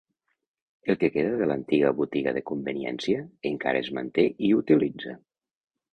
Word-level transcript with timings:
El 0.93 0.97
que 1.01 1.09
queda 1.17 1.35
de 1.41 1.49
l'antiga 1.51 1.91
botiga 2.01 2.33
de 2.39 2.43
conveniència 2.53 3.21
encara 3.53 3.85
es 3.87 3.93
manté 3.99 4.29
i 4.49 4.51
utilitza. 4.65 5.15